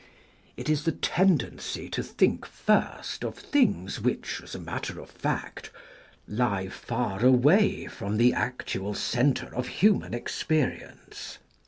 It 0.57 0.67
is 0.67 0.83
the 0.85 0.93
tendency 0.93 1.87
to 1.89 2.01
think 2.01 2.43
first 2.47 3.23
of 3.23 3.37
things 3.37 4.01
which, 4.01 4.41
as 4.43 4.55
a 4.55 4.59
matter 4.59 4.99
of 4.99 5.11
fact, 5.11 5.69
lie 6.27 6.69
far 6.69 7.23
away 7.23 7.85
from 7.85 8.17
the 8.17 8.33
actual 8.33 8.95
centre 8.95 9.55
of 9.55 9.67
human 9.67 10.15
experience. 10.15 11.37